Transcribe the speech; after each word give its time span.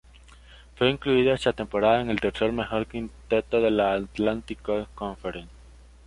Fue 0.77 0.89
incluido 0.89 1.31
esa 1.31 1.53
temporada 1.53 2.01
en 2.01 2.09
el 2.09 2.19
tercer 2.19 2.51
mejor 2.51 2.87
quinteto 2.87 3.61
de 3.61 3.69
la 3.69 3.93
Atlantic 3.93 4.59
Coast 4.63 4.89
Conference. 4.95 5.51